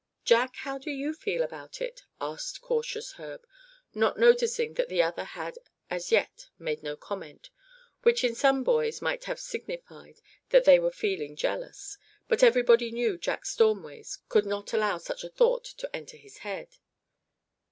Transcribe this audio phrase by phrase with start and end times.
[0.25, 3.45] "Jack, how do you feel about it?" asked cautious Herb,
[3.93, 5.59] not noticing that the other had
[5.91, 7.51] as yet made no comment;
[8.01, 10.19] which, in some boys might have signified
[10.49, 15.29] that they were feeling jealous; but everybody knew Jack Stormways could not allow such a
[15.29, 16.77] thought to enter his head.